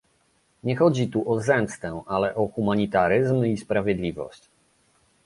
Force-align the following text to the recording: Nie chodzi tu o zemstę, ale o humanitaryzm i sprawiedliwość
Nie 0.63 0.75
chodzi 0.75 1.07
tu 1.07 1.31
o 1.31 1.41
zemstę, 1.41 2.01
ale 2.05 2.35
o 2.35 2.47
humanitaryzm 2.47 3.43
i 3.45 3.57
sprawiedliwość 3.57 4.49